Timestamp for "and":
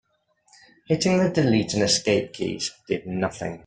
1.75-1.83